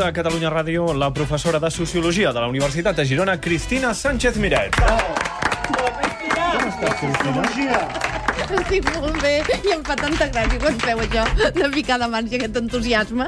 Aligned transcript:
benvinguda 0.00 0.06
a 0.08 0.12
Catalunya 0.12 0.50
Ràdio 0.50 0.94
la 0.94 1.12
professora 1.12 1.58
de 1.60 1.70
Sociologia 1.70 2.32
de 2.32 2.40
la 2.40 2.48
Universitat 2.48 2.96
de 2.96 3.04
Girona, 3.04 3.38
Cristina 3.40 3.92
Sánchez 3.94 4.36
Miret. 4.36 4.72
Estic 8.60 8.86
molt 8.96 9.18
bé 9.22 9.34
i 9.66 9.72
em 9.74 9.82
fa 9.86 9.96
tanta 9.98 10.26
gràcia 10.32 10.60
quan 10.62 10.78
feu 10.82 11.02
això 11.04 11.24
de 11.56 11.68
ficar 11.74 11.98
de 12.02 12.08
mans 12.12 12.32
i 12.32 12.38
aquest 12.40 12.56
entusiasme. 12.60 13.26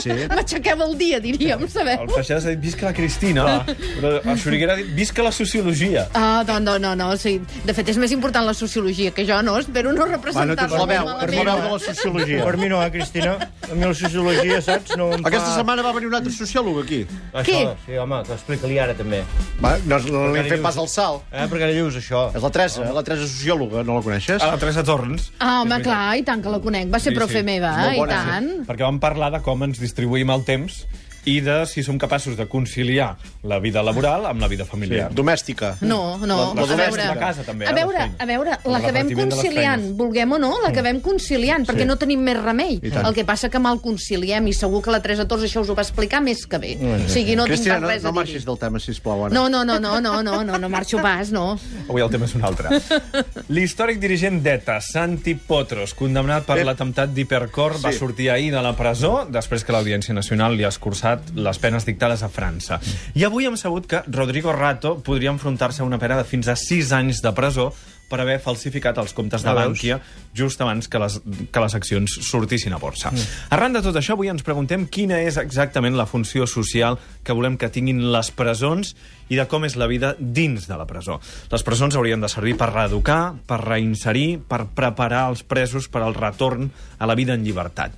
Sí. 0.00 0.14
M'aixequeu 0.30 0.82
el 0.84 0.94
dia, 1.00 1.20
diríem, 1.22 1.64
sabeu? 1.70 2.04
El 2.04 2.10
Freixedas 2.12 2.46
ha 2.46 2.54
dit 2.54 2.62
visca 2.64 2.88
la 2.88 2.94
Cristina, 2.96 3.44
però 3.68 4.12
el 4.20 4.38
Xuriguera 4.40 4.74
ha 4.74 4.80
dit 4.80 4.90
visca 4.96 5.24
la 5.24 5.32
Sociologia. 5.34 6.06
Ah, 6.14 6.42
no, 6.46 6.58
no, 6.60 6.76
no, 6.78 6.94
no, 6.98 7.10
sí. 7.20 7.36
De 7.64 7.74
fet, 7.76 7.88
és 7.94 7.98
més 8.00 8.12
important 8.14 8.44
la 8.46 8.54
sociologia 8.54 9.10
que 9.14 9.24
jo, 9.28 9.40
no? 9.46 9.56
Espero 9.62 9.92
no 9.92 10.04
Bueno, 10.04 10.16
representar-la 10.18 10.84
veu, 10.86 11.04
malament. 11.06 11.30
veu 11.32 11.44
de 11.44 11.70
la 11.72 11.78
sociologia. 11.80 12.44
Per 12.44 12.56
mi 12.60 12.68
no, 12.68 12.82
eh, 12.84 12.90
Cristina? 12.92 13.36
A 13.70 13.74
mi 13.74 13.86
la 13.86 13.94
sociologia, 13.94 14.60
saps, 14.62 14.96
no 15.00 15.10
em 15.14 15.22
fa... 15.22 15.30
Aquesta 15.32 15.54
setmana 15.56 15.84
va 15.86 15.92
venir 15.96 16.10
un 16.10 16.16
altre 16.18 16.32
sociòleg 16.34 16.80
aquí. 16.84 17.00
Això, 17.32 17.60
sí, 17.86 17.96
home, 18.00 18.20
que 18.26 18.34
explica-li 18.36 18.78
ara, 18.82 18.94
també. 18.98 19.22
Va, 19.62 19.76
no, 19.86 19.98
no 20.10 20.26
li 20.32 20.40
Perquè 20.42 20.56
fet 20.56 20.64
pas 20.66 20.78
al 20.82 20.88
salt. 20.92 21.24
Eh, 21.32 21.46
per 21.50 21.60
què 21.62 21.70
li 21.70 21.78
dius 21.78 21.96
això? 22.00 22.26
És 22.36 22.42
la 22.44 22.50
Teresa, 22.54 22.84
la 22.92 23.04
Teresa 23.06 23.26
sociòloga, 23.30 23.84
no 23.86 23.93
la 23.96 24.02
coneixes? 24.02 24.42
A 24.42 24.50
la 24.52 24.58
Teresa 24.58 24.84
Torrens. 24.84 25.30
Ah, 25.38 25.62
home, 25.62 25.80
clar, 25.84 26.16
i 26.18 26.22
tant 26.26 26.42
que 26.44 26.50
la 26.52 26.60
conec. 26.64 26.90
Va 26.92 26.98
ser 27.00 27.12
Sí, 27.12 27.18
profe 27.18 27.40
sí. 27.40 27.44
meva, 27.46 27.72
molt 27.96 28.10
i 28.10 28.14
tant. 28.14 28.50
Perquè 28.68 28.82
vam 28.86 28.98
parlar 29.02 29.30
de 29.34 29.40
com 29.44 29.62
ens 29.66 29.78
distribuïm 29.82 30.30
el 30.34 30.44
temps 30.44 30.84
i 31.26 31.40
de 31.40 31.64
si 31.66 31.82
som 31.82 31.98
capaços 31.98 32.36
de 32.36 32.46
conciliar 32.46 33.16
la 33.42 33.58
vida 33.60 33.82
laboral 33.82 34.26
amb 34.26 34.40
la 34.40 34.48
vida 34.48 34.64
familiar. 34.64 35.10
Domèstica. 35.12 35.76
No, 35.80 36.18
no, 36.18 36.26
La- 36.26 36.36
la 36.36 36.62
a 36.62 36.66
domèstica 36.66 36.90
veure... 36.90 37.08
de 37.14 37.18
casa, 37.18 37.42
també, 37.44 37.64
eh, 37.64 37.68
a 37.68 37.72
la 37.72 37.80
veure, 37.80 38.10
a 38.18 38.26
veure, 38.26 38.58
l'acabem 38.64 39.10
conciliant, 39.14 39.86
vulguem 39.96 40.32
o 40.32 40.38
no, 40.38 40.52
l'acabem 40.62 41.00
conciliant, 41.00 41.64
perquè 41.66 41.86
no 41.86 41.96
tenim 41.96 42.20
més 42.20 42.36
remei. 42.42 42.80
El 42.84 43.14
que 43.14 43.24
passa 43.24 43.48
que 43.50 43.58
mal 43.58 43.80
conciliem, 43.80 44.46
i 44.48 44.52
segur 44.52 44.82
que 44.82 44.90
la 44.92 45.00
Teresa 45.00 45.26
Tors 45.28 45.42
això 45.46 45.62
us 45.64 45.70
ho 45.70 45.74
va 45.74 45.82
explicar 45.82 46.20
més 46.24 46.46
que 46.46 46.58
bé. 46.58 46.74
O 46.80 47.08
sigui, 47.08 47.36
no 47.36 47.44
tinc 47.44 47.54
Cristina, 47.56 47.80
no, 47.80 47.88
res 47.88 48.02
no 48.02 48.08
a 48.10 48.12
dir. 48.12 48.18
marxis 48.20 48.44
del 48.44 48.58
tema, 48.58 48.78
sisplau, 48.80 49.24
ara. 49.26 49.34
No, 49.34 49.48
no, 49.48 49.64
no, 49.64 49.78
no, 49.80 50.00
no, 50.00 50.22
no, 50.22 50.42
no, 50.44 50.58
no 50.58 50.68
marxo 50.68 51.00
pas, 51.00 51.30
no. 51.32 51.58
Avui 51.88 52.02
el 52.02 52.10
tema 52.10 52.26
és 52.26 52.34
un 52.34 52.44
altre. 52.44 52.68
L'històric 53.54 53.98
dirigent 54.00 54.40
d'ETA, 54.44 54.78
Santi 54.84 55.34
Potros, 55.34 55.94
condemnat 55.94 56.44
per 56.46 56.58
Ep. 56.60 56.66
l'atemptat 56.68 57.12
d'Hipercor, 57.14 57.78
va 57.84 57.92
Sí. 57.92 57.98
sortir 57.98 58.30
ahir 58.30 58.50
de 58.52 58.60
la 58.62 58.74
presó 58.76 59.26
després 59.30 59.64
que 59.64 59.72
l'Audiència 59.72 60.14
Nacional 60.14 60.56
li 60.56 60.64
ha 60.64 60.68
escurçat 60.68 61.13
les 61.34 61.60
penes 61.62 61.86
dictades 61.86 62.22
a 62.22 62.30
França. 62.32 62.80
I 63.14 63.26
avui 63.26 63.48
hem 63.48 63.58
sabut 63.60 63.88
que 63.90 64.02
Rodrigo 64.06 64.52
Rato 64.52 64.96
podria 65.04 65.32
enfrontar-se 65.34 65.82
a 65.82 65.88
una 65.88 65.98
pena 65.98 66.18
de 66.20 66.28
fins 66.28 66.48
a 66.48 66.56
6 66.56 66.92
anys 66.92 67.22
de 67.24 67.32
presó 67.36 67.72
per 68.08 68.20
haver 68.20 68.36
falsificat 68.42 68.98
els 69.00 69.14
comptes 69.16 69.42
de? 69.44 69.52
Bànquia 69.54 69.98
just 70.36 70.60
abans 70.62 70.88
que 70.90 71.00
les, 71.00 71.18
que 71.24 71.62
les 71.62 71.74
accions 71.76 72.18
sortissin 72.26 72.74
a 72.76 72.80
borsa. 72.82 73.10
Mm. 73.10 73.28
Arran 73.56 73.76
de 73.76 73.82
tot 73.84 73.96
això, 73.98 74.14
avui 74.14 74.30
ens 74.30 74.44
preguntem 74.46 74.86
quina 74.86 75.20
és 75.24 75.38
exactament 75.40 75.96
la 75.98 76.06
funció 76.10 76.46
social 76.50 76.98
que 77.24 77.36
volem 77.36 77.58
que 77.60 77.70
tinguin 77.72 78.02
les 78.14 78.30
presons 78.34 78.94
i 79.32 79.38
de 79.40 79.46
com 79.50 79.64
és 79.64 79.78
la 79.80 79.88
vida 79.90 80.14
dins 80.18 80.68
de 80.68 80.78
la 80.78 80.86
presó. 80.86 81.18
Les 81.52 81.64
presons 81.66 81.96
haurien 81.96 82.20
de 82.20 82.30
servir 82.30 82.58
per 82.60 82.70
reeducar, 82.74 83.34
per 83.48 83.62
reinserir, 83.64 84.42
per 84.48 84.64
preparar 84.76 85.26
els 85.32 85.42
presos 85.42 85.88
per 85.88 86.04
al 86.04 86.16
retorn 86.18 86.70
a 86.98 87.08
la 87.08 87.16
vida 87.18 87.34
en 87.34 87.46
llibertat. 87.46 87.96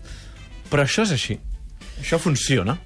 Però 0.71 0.83
això 0.83 1.05
és 1.07 1.15
així. 1.15 1.39
Això 2.01 2.19
funciona. 2.23 2.79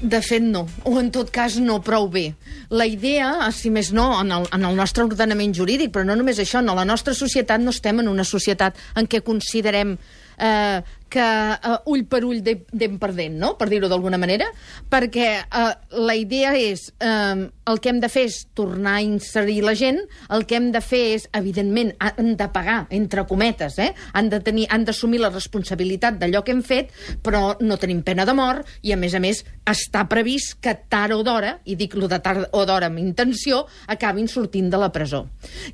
De 0.00 0.22
fet, 0.24 0.40
no. 0.42 0.64
O, 0.88 0.94
en 1.00 1.10
tot 1.12 1.28
cas, 1.32 1.58
no 1.60 1.82
prou 1.84 2.08
bé. 2.08 2.32
La 2.72 2.86
idea, 2.88 3.50
si 3.52 3.70
més 3.70 3.92
no, 3.92 4.08
en 4.20 4.32
el, 4.32 4.48
en 4.56 4.64
el 4.64 4.78
nostre 4.78 5.04
ordenament 5.04 5.52
jurídic, 5.56 5.92
però 5.92 6.06
no 6.08 6.16
només 6.16 6.40
això, 6.40 6.62
en 6.62 6.72
la 6.72 6.86
nostra 6.88 7.14
societat 7.14 7.60
no 7.60 7.74
estem 7.74 8.00
en 8.00 8.08
una 8.08 8.24
societat 8.24 8.78
en 8.96 9.08
què 9.10 9.20
considerem 9.26 9.98
eh, 10.38 10.82
que 11.12 11.20
eh, 11.20 11.76
ull 11.92 12.06
per 12.08 12.22
ull 12.24 12.40
anem 12.40 12.96
perdent, 13.00 13.36
no?, 13.38 13.52
per 13.60 13.68
dir-ho 13.70 13.90
d'alguna 13.90 14.20
manera, 14.20 14.48
perquè 14.90 15.28
eh, 15.42 15.72
la 16.00 16.16
idea 16.16 16.54
és 16.56 16.88
eh, 17.04 17.44
el 17.68 17.80
que 17.82 17.92
hem 17.92 18.00
de 18.02 18.10
fer 18.12 18.24
és 18.30 18.38
tornar 18.56 18.96
a 18.98 19.04
inserir 19.04 19.60
la 19.66 19.76
gent, 19.78 20.00
el 20.32 20.46
que 20.48 20.56
hem 20.58 20.70
de 20.74 20.82
fer 20.84 21.02
és, 21.18 21.28
evidentment, 21.36 21.92
han 22.00 22.34
de 22.38 22.48
pagar, 22.54 22.78
entre 22.94 23.26
cometes, 23.28 23.78
eh? 23.82 23.92
han 24.16 24.32
de 24.32 24.40
tenir, 24.44 24.66
han 24.72 24.86
d'assumir 24.88 25.20
la 25.22 25.32
responsabilitat 25.32 26.18
d'allò 26.20 26.42
que 26.46 26.56
hem 26.56 26.64
fet, 26.66 26.92
però 27.22 27.58
no 27.60 27.78
tenim 27.80 28.02
pena 28.06 28.26
de 28.28 28.36
mort 28.36 28.68
i, 28.80 28.94
a 28.94 29.00
més 29.00 29.14
a 29.14 29.22
més, 29.22 29.44
està 29.68 30.06
previst 30.10 30.58
que 30.64 30.74
tard 30.90 31.14
o 31.14 31.22
d'hora, 31.26 31.58
i 31.68 31.76
dic 31.78 31.94
lo 31.98 32.08
de 32.10 32.18
tard 32.24 32.48
o 32.56 32.64
d'hora 32.66 32.88
amb 32.88 33.02
intenció, 33.02 33.66
acabin 33.92 34.30
sortint 34.30 34.72
de 34.72 34.80
la 34.80 34.90
presó. 34.94 35.26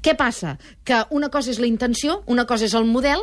Què 0.02 0.16
passa? 0.18 0.56
Que 0.84 1.04
una 1.14 1.30
cosa 1.32 1.52
és 1.54 1.60
la 1.62 1.70
intenció, 1.70 2.22
una 2.26 2.44
cosa 2.48 2.66
és 2.66 2.74
el 2.76 2.88
model, 2.88 3.22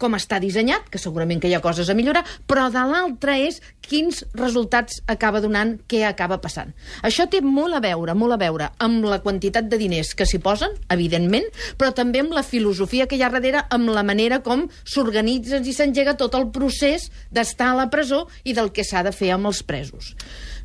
com 0.00 0.16
està 0.16 0.40
dissenyat, 0.42 0.88
que 0.90 0.98
segurament 0.98 1.40
que 1.40 1.50
hi 1.50 1.54
ha 1.54 1.62
coses 1.64 1.90
a 1.90 1.96
millorar, 1.96 2.24
però 2.48 2.68
de 2.72 2.82
l'altra 2.88 3.36
és 3.38 3.60
quins 3.84 4.22
resultats 4.38 5.00
acaba 5.10 5.42
donant, 5.44 5.76
què 5.90 6.02
acaba 6.08 6.40
passant. 6.42 6.72
Això 7.06 7.26
té 7.30 7.42
molt 7.44 7.76
a 7.76 7.82
veure, 7.84 8.14
molt 8.16 8.36
a 8.36 8.40
veure 8.40 8.70
amb 8.80 9.04
la 9.04 9.20
quantitat 9.24 9.68
de 9.70 9.78
diners 9.80 10.14
que 10.16 10.26
s'hi 10.28 10.40
posen, 10.42 10.76
evidentment, 10.90 11.48
però 11.78 11.92
també 11.96 12.22
amb 12.24 12.34
la 12.36 12.46
filosofia 12.46 13.08
que 13.10 13.18
hi 13.18 13.24
ha 13.26 13.32
darrere, 13.32 13.64
amb 13.70 13.92
la 13.92 14.06
manera 14.06 14.40
com 14.46 14.66
s'organitza 14.84 15.60
i 15.60 15.76
s'engega 15.76 16.16
tot 16.20 16.38
el 16.38 16.48
procés 16.54 17.10
d'estar 17.30 17.72
a 17.74 17.78
la 17.82 17.90
presó 17.92 18.26
i 18.44 18.56
del 18.56 18.72
que 18.72 18.86
s'ha 18.86 19.04
de 19.06 19.12
fer 19.12 19.34
amb 19.34 19.50
els 19.50 19.62
presos. 19.66 20.14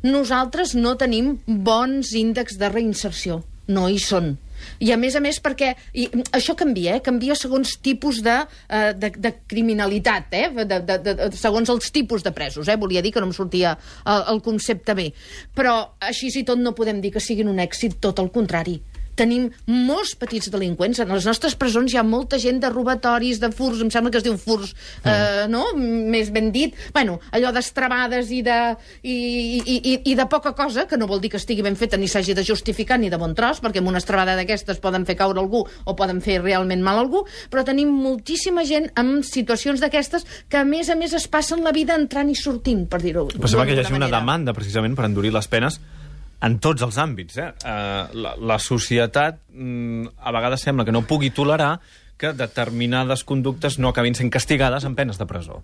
Nosaltres 0.06 0.74
no 0.78 0.96
tenim 0.96 1.36
bons 1.46 2.12
índexs 2.14 2.58
de 2.60 2.70
reinserció. 2.72 3.42
No 3.66 3.88
hi 3.90 3.98
són. 3.98 4.36
I 4.80 4.92
a 4.92 4.98
més 5.00 5.16
a 5.16 5.22
més 5.24 5.40
perquè 5.42 5.72
i, 5.94 6.08
això 6.36 6.56
canvia, 6.58 6.96
eh? 6.96 7.04
canvia 7.04 7.36
segons 7.38 7.76
tipus 7.84 8.22
de, 8.26 8.36
eh, 8.68 8.92
de, 8.96 9.12
de 9.16 9.32
criminalitat, 9.48 10.34
eh? 10.36 10.48
de, 10.64 10.80
de, 10.88 10.98
de, 11.04 11.30
segons 11.36 11.70
els 11.72 11.92
tipus 11.94 12.26
de 12.26 12.34
presos, 12.36 12.68
eh? 12.68 12.78
volia 12.80 13.04
dir 13.04 13.14
que 13.14 13.22
no 13.22 13.30
em 13.30 13.36
sortia 13.36 13.76
el, 14.04 14.26
el 14.34 14.42
concepte 14.44 14.96
bé. 14.98 15.10
Però 15.56 15.78
així 16.00 16.32
i 16.36 16.44
tot 16.44 16.60
no 16.60 16.74
podem 16.76 17.00
dir 17.00 17.14
que 17.14 17.22
siguin 17.22 17.48
un 17.48 17.62
èxit, 17.62 18.00
tot 18.02 18.18
el 18.20 18.32
contrari 18.34 18.80
tenim 19.16 19.48
molts 19.66 20.14
petits 20.18 20.50
delinqüents. 20.52 21.00
En 21.02 21.12
les 21.14 21.26
nostres 21.28 21.56
presons 21.58 21.92
hi 21.92 21.98
ha 22.00 22.04
molta 22.06 22.38
gent 22.42 22.60
de 22.62 22.70
robatoris, 22.72 23.40
de 23.42 23.50
furs, 23.54 23.80
em 23.82 23.90
sembla 23.92 24.12
que 24.12 24.20
es 24.20 24.26
diu 24.26 24.36
furs, 24.40 24.74
eh, 25.04 25.46
no? 25.50 25.64
Més 25.76 26.30
ben 26.34 26.52
dit. 26.54 26.76
Bueno, 26.94 27.18
allò 27.32 27.52
d'estrabades 27.56 28.30
i 28.34 28.42
de, 28.46 28.58
i, 29.02 29.16
i, 29.58 29.76
i, 29.76 29.94
i 30.12 30.16
de 30.18 30.28
poca 30.30 30.52
cosa, 30.56 30.86
que 30.86 30.98
no 31.00 31.08
vol 31.08 31.22
dir 31.24 31.32
que 31.32 31.40
estigui 31.40 31.64
ben 31.64 31.76
feta 31.78 31.98
ni 32.00 32.08
s'hagi 32.10 32.36
de 32.36 32.44
justificar 32.46 33.00
ni 33.00 33.10
de 33.12 33.18
bon 33.20 33.34
tros, 33.36 33.62
perquè 33.64 33.82
amb 33.82 33.90
una 33.92 34.02
estrabada 34.02 34.36
d'aquestes 34.38 34.80
poden 34.84 35.06
fer 35.08 35.16
caure 35.18 35.40
algú 35.40 35.64
o 35.66 35.96
poden 35.98 36.20
fer 36.24 36.38
realment 36.44 36.84
mal 36.84 37.00
a 37.00 37.04
algú, 37.06 37.24
però 37.50 37.64
tenim 37.66 37.90
moltíssima 37.92 38.64
gent 38.68 38.90
amb 39.00 39.24
situacions 39.26 39.80
d'aquestes 39.82 40.26
que, 40.48 40.60
a 40.60 40.64
més 40.68 40.90
a 40.92 40.96
més, 40.98 41.14
es 41.16 41.28
passen 41.30 41.64
la 41.64 41.72
vida 41.72 41.96
entrant 41.96 42.28
i 42.30 42.36
sortint, 42.36 42.86
per 42.90 43.00
dir-ho 43.02 43.26
Però 43.32 43.48
sembla 43.48 43.66
que 43.68 43.76
hi 43.76 43.80
hagi 43.80 43.94
una 43.94 44.06
manera. 44.06 44.20
demanda 44.20 44.54
precisament 44.56 44.96
per 44.98 45.06
endurir 45.08 45.32
les 45.34 45.48
penes 45.48 45.80
en 46.44 46.58
tots 46.62 46.84
els 46.84 46.98
àmbits. 47.00 47.38
Eh? 47.40 47.48
Uh, 47.64 48.16
la, 48.20 48.34
la 48.52 48.58
societat 48.62 49.40
mm, 49.52 50.16
a 50.20 50.34
vegades 50.36 50.66
sembla 50.66 50.84
que 50.84 50.94
no 50.94 51.06
pugui 51.08 51.32
tolerar 51.34 51.76
que 52.16 52.32
determinades 52.32 53.24
conductes 53.24 53.78
no 53.78 53.90
acabin 53.92 54.16
sent 54.16 54.30
castigades 54.32 54.84
amb 54.88 54.96
penes 54.96 55.18
de 55.20 55.26
presó. 55.28 55.60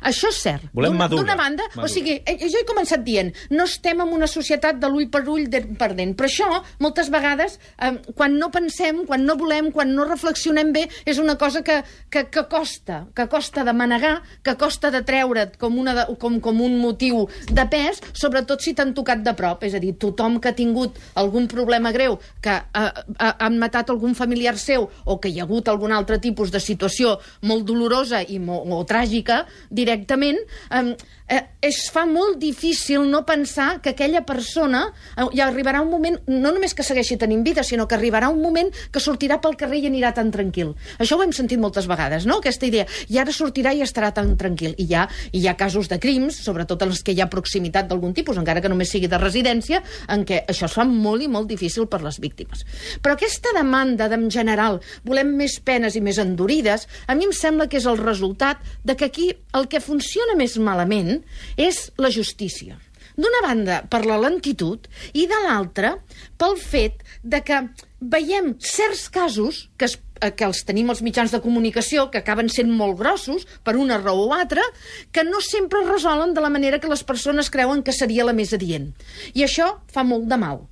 Això 0.00 0.30
és 0.32 0.38
cert. 0.40 0.64
Volem 0.72 0.96
madura. 0.96 1.22
D'una 1.22 1.36
banda, 1.36 1.66
Madura. 1.74 1.84
o 1.84 1.92
sigui, 1.92 2.16
eh, 2.24 2.36
jo 2.40 2.60
he 2.60 2.66
començat 2.68 3.04
dient, 3.04 3.32
no 3.50 3.66
estem 3.68 4.00
en 4.00 4.14
una 4.16 4.28
societat 4.30 4.78
de 4.80 4.88
l'ull 4.88 5.10
per 5.12 5.22
ull 5.28 5.48
de, 5.52 5.60
per 5.76 5.92
dent, 5.98 6.14
però 6.16 6.28
això, 6.30 6.62
moltes 6.80 7.10
vegades, 7.12 7.58
eh, 7.78 7.92
quan 8.16 8.38
no 8.40 8.50
pensem, 8.50 9.04
quan 9.06 9.26
no 9.28 9.36
volem, 9.36 9.70
quan 9.72 9.92
no 9.94 10.06
reflexionem 10.08 10.72
bé, 10.72 10.86
és 11.04 11.20
una 11.20 11.36
cosa 11.36 11.62
que, 11.62 11.82
que, 12.08 12.24
que 12.32 12.46
costa, 12.48 13.02
que 13.14 13.28
costa 13.28 13.64
de 13.64 13.74
manegar, 13.76 14.22
que 14.42 14.56
costa 14.56 14.90
de 14.90 15.02
treure't 15.04 15.58
com, 15.60 15.76
una 15.78 15.94
de, 15.94 16.06
com, 16.16 16.40
com 16.40 16.64
un 16.64 16.78
motiu 16.80 17.26
de 17.50 17.66
pes, 17.68 18.00
sobretot 18.12 18.64
si 18.64 18.74
t'han 18.74 18.94
tocat 18.96 19.20
de 19.26 19.34
prop. 19.36 19.62
És 19.68 19.76
a 19.76 19.82
dir, 19.82 19.92
tothom 20.00 20.40
que 20.40 20.48
ha 20.48 20.56
tingut 20.56 20.96
algun 21.20 21.48
problema 21.50 21.92
greu, 21.92 22.16
que 22.40 22.56
eh, 22.56 22.90
han 23.30 23.60
matat 23.60 23.92
algun 23.92 24.16
familiar 24.16 24.56
seu 24.56 24.88
o 25.04 25.20
que 25.20 25.28
hi 25.28 25.40
ha 25.40 25.44
hagut 25.44 25.68
algun 25.90 25.98
altre 25.98 26.18
tipus 26.20 26.50
de 26.50 26.60
situació 26.60 27.18
molt 27.42 27.66
dolorosa 27.66 28.22
i 28.22 28.38
mo, 28.38 28.62
o 28.62 28.84
tràgica, 28.86 29.46
directament, 29.70 30.38
eh, 30.70 30.96
eh, 31.30 31.46
es 31.62 31.86
fa 31.92 32.04
molt 32.08 32.38
difícil 32.42 33.06
no 33.10 33.22
pensar 33.24 33.80
que 33.80 33.94
aquella 33.94 34.24
persona 34.26 34.82
eh, 35.16 35.24
hi 35.32 35.40
arribarà 35.44 35.80
un 35.84 35.90
moment, 35.92 36.18
no 36.26 36.50
només 36.52 36.74
que 36.74 36.84
segueixi 36.84 37.16
tenint 37.20 37.44
vida, 37.46 37.62
sinó 37.64 37.86
que 37.88 37.96
arribarà 37.96 38.28
un 38.32 38.42
moment 38.42 38.72
que 38.90 39.02
sortirà 39.02 39.38
pel 39.40 39.56
carrer 39.60 39.84
i 39.84 39.88
anirà 39.88 40.12
tan 40.16 40.32
tranquil. 40.34 40.74
Això 40.98 41.16
ho 41.16 41.24
hem 41.24 41.34
sentit 41.36 41.60
moltes 41.62 41.86
vegades, 41.90 42.26
no?, 42.28 42.40
aquesta 42.42 42.66
idea. 42.66 42.86
I 43.08 43.20
ara 43.22 43.32
sortirà 43.32 43.72
i 43.76 43.84
estarà 43.86 44.10
tan 44.16 44.34
tranquil. 44.40 44.74
I 44.76 44.88
hi 44.90 44.96
ha, 44.98 45.06
hi 45.32 45.46
ha 45.46 45.56
casos 45.60 45.88
de 45.88 46.00
crims, 46.02 46.40
sobretot 46.42 46.82
els 46.82 47.04
que 47.06 47.14
hi 47.14 47.22
ha 47.22 47.30
proximitat 47.30 47.88
d'algun 47.88 48.14
tipus, 48.16 48.40
encara 48.40 48.60
que 48.64 48.72
només 48.72 48.90
sigui 48.90 49.08
de 49.10 49.20
residència, 49.22 49.82
en 50.10 50.26
què 50.26 50.42
això 50.50 50.66
es 50.66 50.74
fa 50.74 50.84
molt 50.88 51.22
i 51.22 51.30
molt 51.30 51.48
difícil 51.50 51.86
per 51.86 52.02
les 52.02 52.18
víctimes. 52.20 52.64
Però 53.04 53.14
aquesta 53.14 53.54
demanda 53.54 54.10
d'en 54.10 54.26
general, 54.34 54.80
volem 55.06 55.36
més 55.38 55.60
penes 55.62 55.94
i 55.94 56.02
més 56.02 56.18
endurides, 56.18 56.88
a 57.06 57.14
mi 57.14 57.28
em 57.28 57.36
sembla 57.36 57.68
que 57.70 57.78
és 57.78 57.86
el 57.86 58.00
resultat 58.00 58.58
de 58.82 58.96
que 58.96 59.06
aquí 59.12 59.30
el 59.54 59.68
que 59.70 59.82
funciona 59.84 60.34
més 60.38 60.56
malament 60.58 61.19
és 61.56 61.88
la 61.98 62.10
justícia. 62.14 62.78
D'una 63.20 63.40
banda, 63.44 63.80
per 63.90 64.04
la 64.06 64.18
lentitud, 64.20 64.86
i 65.12 65.26
de 65.28 65.38
l'altra, 65.44 65.96
pel 66.40 66.56
fet 66.60 67.02
de 67.22 67.42
que 67.44 67.58
veiem 68.00 68.54
certs 68.64 69.08
casos 69.12 69.66
que 69.76 69.90
es 69.90 69.98
eh, 70.20 70.30
que 70.36 70.46
els 70.46 70.62
tenim 70.68 70.92
els 70.92 71.02
mitjans 71.04 71.32
de 71.34 71.40
comunicació, 71.44 72.08
que 72.12 72.20
acaben 72.20 72.48
sent 72.52 72.70
molt 72.72 72.98
grossos, 73.00 73.46
per 73.64 73.76
una 73.76 73.98
raó 74.00 74.28
o 74.28 74.34
altra, 74.36 74.64
que 75.12 75.24
no 75.24 75.40
sempre 75.44 75.82
es 75.82 75.88
resolen 75.88 76.34
de 76.34 76.44
la 76.44 76.52
manera 76.52 76.80
que 76.80 76.90
les 76.92 77.04
persones 77.04 77.50
creuen 77.50 77.82
que 77.82 77.96
seria 77.96 78.26
la 78.28 78.36
més 78.36 78.54
adient. 78.56 78.92
I 79.34 79.44
això 79.48 79.74
fa 79.92 80.04
molt 80.06 80.28
de 80.30 80.40
mal. 80.40 80.66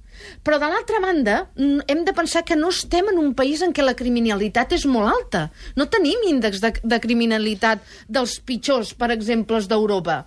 Però, 0.47 0.59
de 0.61 0.71
l'altra 0.71 1.03
banda, 1.05 1.37
hem 1.59 2.05
de 2.07 2.15
pensar 2.17 2.45
que 2.45 2.57
no 2.57 2.73
estem 2.75 3.13
en 3.13 3.21
un 3.21 3.35
país 3.39 3.63
en 3.65 3.75
què 3.75 3.85
la 3.85 3.97
criminalitat 3.99 4.75
és 4.79 4.87
molt 4.89 5.11
alta. 5.13 5.49
No 5.77 5.89
tenim 5.93 6.25
índex 6.31 6.63
de, 6.65 6.73
de 6.83 7.01
criminalitat 7.03 7.85
dels 8.09 8.39
pitjors, 8.41 8.95
per 8.99 9.13
exemple, 9.15 9.61
d'Europa. 9.69 10.23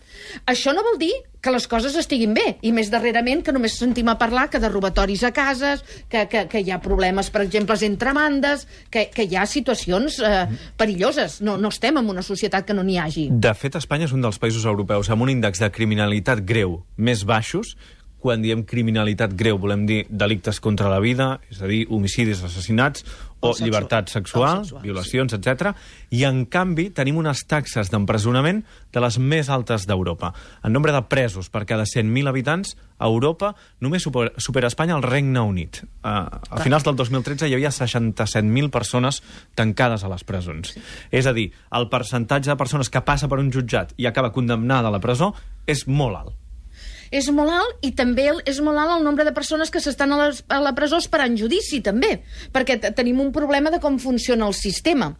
Això 0.50 0.74
no 0.76 0.84
vol 0.84 0.98
dir 1.00 1.14
que 1.42 1.52
les 1.52 1.66
coses 1.68 1.96
estiguin 1.98 2.36
bé, 2.38 2.46
i 2.62 2.72
més 2.72 2.92
darrerament 2.94 3.42
que 3.44 3.54
només 3.54 3.74
sentim 3.80 4.12
a 4.12 4.18
parlar 4.22 4.46
que 4.54 4.62
de 4.62 4.70
robatoris 4.70 5.24
a 5.26 5.32
cases, 5.34 5.82
que, 6.08 6.28
que, 6.30 6.46
que 6.52 6.62
hi 6.62 6.70
ha 6.72 6.78
problemes, 6.84 7.32
per 7.34 7.42
exemple, 7.42 7.76
entre 7.88 8.14
bandes, 8.14 8.68
que, 8.94 9.08
que 9.14 9.26
hi 9.26 9.36
ha 9.36 9.48
situacions 9.50 10.20
eh, 10.22 10.44
perilloses. 10.78 11.40
No, 11.42 11.58
no 11.58 11.74
estem 11.74 11.98
en 11.98 12.12
una 12.14 12.22
societat 12.26 12.68
que 12.68 12.78
no 12.78 12.86
n'hi 12.86 13.00
hagi. 13.02 13.26
De 13.32 13.56
fet, 13.58 13.80
Espanya 13.82 14.06
és 14.06 14.14
un 14.14 14.22
dels 14.22 14.38
països 14.42 14.68
europeus 14.70 15.10
amb 15.10 15.26
un 15.26 15.34
índex 15.34 15.64
de 15.64 15.72
criminalitat 15.74 16.46
greu 16.46 16.84
més 16.98 17.26
baixos. 17.26 17.74
Quan 18.22 18.44
diem 18.44 18.62
criminalitat 18.70 19.34
greu 19.34 19.58
volem 19.58 19.88
dir 19.90 20.04
delictes 20.10 20.60
contra 20.62 20.92
la 20.92 21.00
vida, 21.02 21.40
és 21.50 21.58
a 21.62 21.68
dir, 21.70 21.88
homicidis, 21.90 22.44
assassinats, 22.46 23.02
o, 23.42 23.50
O 23.50 23.54
sexu- 23.56 23.66
llibertat 23.66 24.12
sexual, 24.14 24.60
o 24.60 24.64
sexuals, 24.64 24.84
violacions, 24.84 25.34
etc. 25.34 25.72
I, 26.14 26.20
en 26.30 26.44
canvi, 26.46 26.92
tenim 26.94 27.18
unes 27.18 27.42
taxes 27.50 27.90
d'empresonament 27.90 28.60
de 28.94 29.02
les 29.02 29.18
més 29.18 29.50
altes 29.50 29.88
d'Europa. 29.90 30.30
En 30.62 30.70
nombre 30.72 30.94
de 30.94 31.02
presos 31.10 31.50
per 31.50 31.64
cada 31.66 31.88
100.000 31.90 32.30
habitants, 32.30 32.76
a 33.02 33.10
Europa 33.10 33.56
només 33.82 34.06
supera, 34.06 34.30
supera 34.38 34.70
Espanya 34.70 34.94
el 35.00 35.02
Regne 35.02 35.42
Unit. 35.42 35.82
Uh, 36.06 36.30
a 36.54 36.62
finals 36.62 36.86
del 36.86 36.96
2013 37.02 37.50
hi 37.50 37.56
havia 37.58 37.74
67.000 37.74 38.70
persones 38.70 39.24
tancades 39.58 40.06
a 40.06 40.12
les 40.14 40.24
presons. 40.24 40.76
És 41.10 41.26
a 41.26 41.34
dir, 41.34 41.50
el 41.74 41.90
percentatge 41.90 42.54
de 42.54 42.58
persones 42.62 42.94
que 42.94 43.02
passa 43.02 43.28
per 43.28 43.42
un 43.42 43.50
jutjat 43.50 43.96
i 43.98 44.06
acaba 44.06 44.30
condemnada 44.32 44.90
a 44.90 44.94
la 44.94 45.02
presó 45.02 45.34
és 45.66 45.88
molt 45.90 46.22
alt. 46.22 46.38
És 47.12 47.28
molt 47.30 47.52
alt 47.52 47.86
i 47.86 47.92
també 47.92 48.30
és 48.46 48.60
molt 48.64 48.80
alt 48.80 48.98
el 48.98 49.04
nombre 49.04 49.26
de 49.28 49.34
persones 49.36 49.70
que 49.70 49.82
s'estan 49.84 50.14
a, 50.16 50.18
les- 50.26 50.44
a 50.48 50.62
la 50.64 50.72
presó 50.74 50.98
esperant 50.98 51.36
judici, 51.38 51.82
també, 51.84 52.22
perquè 52.54 52.80
te- 52.80 52.92
tenim 52.96 53.20
un 53.20 53.32
problema 53.36 53.70
de 53.70 53.80
com 53.84 54.00
funciona 54.00 54.48
el 54.48 54.54
sistema. 54.56 55.12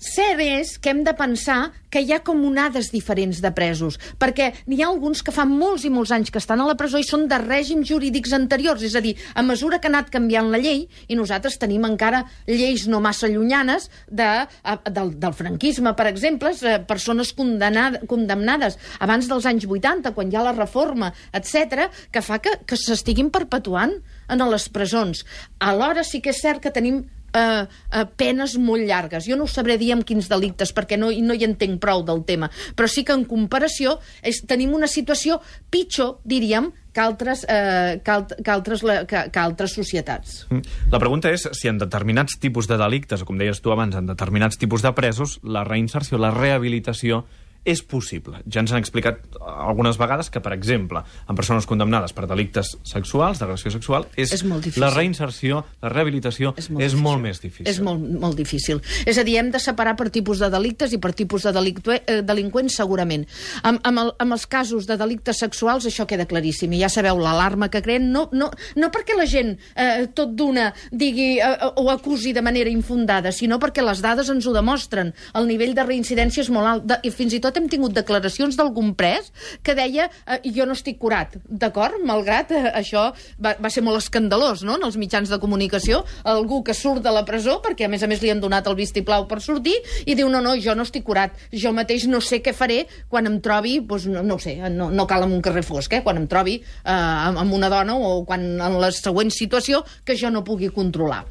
Cert 0.00 0.40
és 0.40 0.78
que 0.80 0.88
hem 0.94 1.02
de 1.04 1.12
pensar 1.12 1.74
que 1.92 2.00
hi 2.00 2.14
ha 2.14 2.22
com 2.24 2.38
onades 2.48 2.88
diferents 2.88 3.42
de 3.44 3.50
presos, 3.52 3.98
perquè 4.16 4.46
n'hi 4.64 4.78
ha 4.80 4.86
alguns 4.88 5.20
que 5.20 5.34
fa 5.34 5.44
molts 5.44 5.84
i 5.84 5.90
molts 5.92 6.12
anys 6.16 6.30
que 6.32 6.40
estan 6.40 6.62
a 6.62 6.68
la 6.68 6.76
presó 6.80 6.96
i 6.96 7.04
són 7.04 7.26
de 7.28 7.36
règims 7.42 7.90
jurídics 7.90 8.32
anteriors, 8.32 8.80
és 8.86 8.96
a 8.96 9.02
dir, 9.04 9.12
a 9.34 9.44
mesura 9.44 9.76
que 9.76 9.90
ha 9.90 9.92
anat 9.92 10.08
canviant 10.14 10.48
la 10.48 10.62
llei, 10.62 10.86
i 11.08 11.18
nosaltres 11.18 11.60
tenim 11.60 11.84
encara 11.84 12.22
lleis 12.48 12.86
no 12.88 13.02
massa 13.04 13.28
llunyanes 13.28 13.90
de, 14.08 14.30
a, 14.48 14.78
del, 14.88 15.12
del 15.20 15.36
franquisme, 15.36 15.92
per 15.98 16.08
exemple, 16.08 16.54
eh, 16.64 16.78
persones 16.88 17.34
condemnades 17.36 18.80
abans 19.04 19.28
dels 19.28 19.52
anys 19.52 19.68
80, 19.68 20.14
quan 20.16 20.32
hi 20.32 20.40
ha 20.40 20.48
la 20.48 20.56
reforma, 20.56 21.12
etc, 21.36 21.90
que 22.08 22.24
fa 22.24 22.40
que, 22.40 22.56
que 22.64 22.80
s'estiguin 22.80 23.28
perpetuant 23.28 23.98
en 24.30 24.48
les 24.48 24.70
presons. 24.72 25.26
Alhora 25.60 26.06
sí 26.06 26.22
que 26.24 26.32
és 26.32 26.40
cert 26.40 26.64
que 26.64 26.72
tenim 26.72 27.02
eh, 27.34 27.64
eh, 27.66 28.04
penes 28.16 28.56
molt 28.58 28.86
llargues. 28.86 29.26
Jo 29.28 29.38
no 29.38 29.48
sabré 29.50 29.78
dir 29.80 29.92
amb 29.94 30.06
quins 30.06 30.28
delictes, 30.30 30.74
perquè 30.76 30.98
no, 31.00 31.10
no 31.10 31.36
hi 31.36 31.46
entenc 31.46 31.80
prou 31.82 32.04
del 32.06 32.24
tema, 32.28 32.50
però 32.76 32.88
sí 32.90 33.04
que 33.06 33.16
en 33.16 33.26
comparació 33.28 33.98
és, 34.22 34.42
tenim 34.48 34.74
una 34.76 34.90
situació 34.90 35.40
pitjor, 35.70 36.18
diríem, 36.24 36.70
que 36.90 37.00
altres, 37.00 37.44
eh, 37.48 38.00
que, 38.02 38.10
alt, 38.10 38.32
que, 38.42 38.50
altres, 38.50 38.82
que, 39.06 39.20
que 39.30 39.40
altres 39.40 39.74
societats. 39.78 40.40
Mm. 40.50 40.78
La 40.90 40.98
pregunta 41.02 41.30
és 41.30 41.46
si 41.54 41.70
en 41.70 41.78
determinats 41.78 42.40
tipus 42.42 42.66
de 42.70 42.78
delictes, 42.80 43.22
com 43.26 43.38
deies 43.38 43.62
tu 43.62 43.70
abans, 43.74 43.94
en 43.94 44.10
determinats 44.10 44.58
tipus 44.58 44.82
de 44.82 44.90
presos, 44.96 45.38
la 45.42 45.62
reinserció, 45.66 46.18
la 46.18 46.32
rehabilitació 46.34 47.24
és 47.64 47.82
possible. 47.84 48.40
Ja 48.48 48.62
ens 48.62 48.72
han 48.72 48.80
explicat 48.80 49.20
algunes 49.40 49.98
vegades 50.00 50.30
que, 50.32 50.40
per 50.40 50.52
exemple, 50.56 51.02
en 51.28 51.36
persones 51.36 51.66
condemnades 51.68 52.14
per 52.16 52.26
delictes 52.30 52.72
sexuals, 52.88 53.38
d'agressió 53.38 53.70
sexual, 53.70 54.06
és, 54.16 54.32
És 54.32 54.44
molt 54.44 54.64
difícil. 54.64 54.80
la 54.82 54.90
reinserció, 54.94 55.64
la 55.82 55.90
rehabilitació 55.92 56.54
és 56.56 56.70
molt, 56.70 56.82
és 56.82 56.92
difícil. 56.92 57.02
molt 57.04 57.22
més 57.22 57.40
difícil. 57.40 57.68
És 57.68 57.80
molt, 57.84 58.00
molt 58.00 58.36
difícil. 58.36 58.80
És 59.04 59.18
a 59.18 59.24
dir, 59.24 59.36
hem 59.36 59.50
de 59.50 59.60
separar 59.60 59.96
per 59.96 60.08
tipus 60.10 60.38
de 60.40 60.48
delictes 60.50 60.92
i 60.92 60.98
per 60.98 61.12
tipus 61.12 61.44
de 61.44 61.52
delictue, 61.52 62.02
eh, 62.06 62.22
delinqüents, 62.22 62.74
segurament. 62.80 63.26
Amb, 63.62 63.80
amb, 63.84 63.98
el, 63.98 64.12
amb 64.18 64.32
els 64.32 64.46
casos 64.46 64.86
de 64.86 64.96
delictes 64.96 65.38
sexuals 65.38 65.84
això 65.86 66.06
queda 66.06 66.26
claríssim, 66.26 66.72
i 66.72 66.80
ja 66.80 66.88
sabeu 66.88 67.18
l'alarma 67.18 67.68
que 67.68 67.82
creen, 67.82 68.10
no, 68.10 68.28
no, 68.32 68.50
no 68.76 68.90
perquè 68.90 69.16
la 69.16 69.26
gent 69.26 69.58
eh, 69.76 70.06
tot 70.14 70.32
d'una 70.34 70.72
digui 70.90 71.38
eh, 71.38 71.70
o 71.76 71.90
acusi 71.90 72.32
de 72.32 72.42
manera 72.42 72.70
infundada, 72.70 73.32
sinó 73.32 73.58
perquè 73.60 73.84
les 73.84 74.00
dades 74.00 74.28
ens 74.30 74.46
ho 74.46 74.52
demostren. 74.56 75.12
El 75.34 75.46
nivell 75.46 75.74
de 75.74 75.84
reincidència 75.84 76.40
és 76.42 76.50
molt 76.50 76.66
alt, 76.66 76.84
de, 76.88 76.98
i 77.04 77.10
fins 77.10 77.34
i 77.34 77.40
tot 77.40 77.49
hem 77.56 77.68
tingut 77.72 77.94
declaracions 77.96 78.56
d'algun 78.58 78.94
pres 78.98 79.30
que 79.66 79.74
deia 79.78 80.08
eh, 80.26 80.40
jo 80.54 80.66
no 80.68 80.76
estic 80.76 80.98
curat, 81.00 81.36
d'acord? 81.44 81.98
Malgrat 82.06 82.52
eh, 82.54 82.62
això 82.82 83.08
va, 83.42 83.54
va 83.60 83.70
ser 83.72 83.84
molt 83.86 84.02
escandalós, 84.02 84.64
no?, 84.66 84.76
en 84.78 84.86
els 84.86 84.98
mitjans 85.00 85.30
de 85.30 85.40
comunicació, 85.42 86.04
algú 86.28 86.62
que 86.66 86.74
surt 86.76 87.02
de 87.04 87.12
la 87.14 87.24
presó, 87.28 87.58
perquè 87.64 87.86
a 87.86 87.92
més 87.92 88.04
a 88.04 88.10
més 88.10 88.22
li 88.22 88.32
han 88.32 88.42
donat 88.42 88.68
el 88.70 88.78
vistiplau 88.78 89.26
per 89.30 89.40
sortir, 89.44 89.76
i 90.06 90.16
diu, 90.18 90.28
no, 90.32 90.42
no, 90.44 90.54
jo 90.60 90.76
no 90.76 90.86
estic 90.86 91.04
curat, 91.06 91.36
jo 91.52 91.74
mateix 91.76 92.06
no 92.10 92.22
sé 92.24 92.40
què 92.44 92.54
faré 92.56 92.84
quan 93.08 93.28
em 93.30 93.40
trobi, 93.44 93.78
doncs, 93.80 94.08
no, 94.10 94.24
no 94.26 94.38
ho 94.38 94.42
sé, 94.42 94.56
no, 94.70 94.90
no 94.90 95.08
cal 95.10 95.26
en 95.26 95.34
un 95.36 95.42
carrer 95.44 95.64
fosc, 95.66 95.92
eh, 95.96 96.04
quan 96.06 96.20
em 96.20 96.28
trobi 96.30 96.60
eh, 96.60 96.92
amb 96.92 97.56
una 97.56 97.70
dona 97.72 97.96
o 97.96 98.20
quan 98.28 98.46
en 98.60 98.78
la 98.80 98.92
següent 98.94 99.32
situació 99.34 99.84
que 100.04 100.16
jo 100.18 100.30
no 100.30 100.44
pugui 100.46 100.70
controlar. 100.74 101.24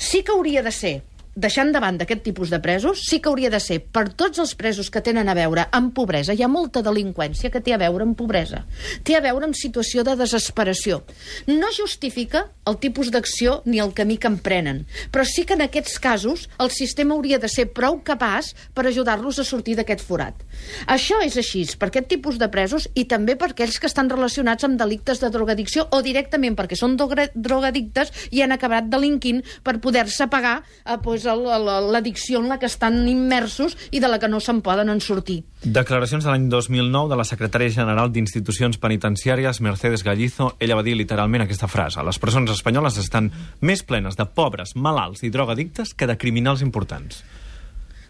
Sí 0.00 0.22
que 0.24 0.32
hauria 0.32 0.62
de 0.64 0.72
ser 0.72 0.94
deixant 1.34 1.70
de 1.72 1.80
banda 1.80 2.04
aquest 2.04 2.22
tipus 2.26 2.50
de 2.50 2.58
presos, 2.60 3.04
sí 3.06 3.20
que 3.20 3.28
hauria 3.30 3.50
de 3.50 3.60
ser 3.62 3.80
per 3.80 4.08
tots 4.18 4.40
els 4.42 4.54
presos 4.58 4.90
que 4.90 5.02
tenen 5.04 5.28
a 5.28 5.34
veure 5.38 5.66
amb 5.72 5.94
pobresa. 5.94 6.34
Hi 6.34 6.42
ha 6.42 6.50
molta 6.50 6.82
delinqüència 6.82 7.50
que 7.50 7.62
té 7.62 7.74
a 7.74 7.80
veure 7.80 8.04
amb 8.06 8.16
pobresa. 8.18 8.64
Té 9.04 9.16
a 9.16 9.22
veure 9.24 9.46
amb 9.46 9.56
situació 9.56 10.04
de 10.04 10.16
desesperació. 10.18 11.02
No 11.46 11.70
justifica 11.76 12.48
el 12.66 12.78
tipus 12.82 13.10
d'acció 13.10 13.60
ni 13.64 13.80
el 13.82 13.94
camí 13.94 14.18
que 14.18 14.30
emprenen, 14.30 14.84
però 15.10 15.24
sí 15.26 15.44
que 15.46 15.54
en 15.54 15.62
aquests 15.66 15.98
casos 16.02 16.48
el 16.58 16.70
sistema 16.70 17.14
hauria 17.14 17.38
de 17.38 17.48
ser 17.48 17.68
prou 17.72 18.00
capaç 18.04 18.52
per 18.74 18.86
ajudar-los 18.86 19.38
a 19.38 19.44
sortir 19.46 19.76
d'aquest 19.78 20.02
forat. 20.06 20.34
Això 20.86 21.20
és 21.24 21.36
així 21.38 21.60
per 21.78 21.90
aquest 21.90 22.08
tipus 22.08 22.38
de 22.40 22.48
presos 22.48 22.88
i 22.94 23.04
també 23.04 23.36
per 23.36 23.50
aquells 23.52 23.78
que 23.78 23.88
estan 23.90 24.08
relacionats 24.10 24.64
amb 24.64 24.78
delictes 24.80 25.20
de 25.20 25.28
drogadicció 25.30 25.86
o 25.92 26.00
directament 26.02 26.56
perquè 26.56 26.78
són 26.78 26.96
droga- 26.96 27.28
drogadictes 27.34 28.12
i 28.30 28.40
han 28.42 28.52
acabat 28.52 28.88
delinquint 28.90 29.42
per 29.62 29.78
poder-se 29.80 30.26
pagar 30.32 30.62
eh, 30.86 30.96
pues, 31.02 31.19
el- 31.26 31.92
l'addicció 31.92 32.38
en 32.40 32.48
la 32.48 32.58
que 32.58 32.66
estan 32.66 33.06
immersos 33.08 33.76
i 33.90 34.00
de 34.00 34.08
la 34.08 34.18
que 34.18 34.28
no 34.28 34.40
se'n 34.40 34.60
poden 34.62 34.88
en 34.88 35.00
sortir. 35.00 35.42
Declaracions 35.62 36.24
de 36.24 36.30
l'any 36.30 36.48
2009 36.48 37.10
de 37.10 37.16
la 37.16 37.24
secretària 37.24 37.68
general 37.70 38.12
d'Institucions 38.12 38.78
Penitenciàries, 38.78 39.60
Mercedes 39.60 40.02
Gallizo. 40.04 40.54
Ella 40.60 40.76
va 40.76 40.82
dir 40.82 40.96
literalment 40.96 41.42
aquesta 41.42 41.68
frase. 41.68 42.02
Les 42.04 42.18
presons 42.18 42.50
espanyoles 42.50 42.96
estan 42.98 43.30
més 43.60 43.82
plenes 43.82 44.16
de 44.16 44.24
pobres, 44.26 44.76
malalts 44.76 45.22
i 45.22 45.30
drogadictes 45.30 45.94
que 45.94 46.06
de 46.06 46.16
criminals 46.18 46.62
importants. 46.62 47.24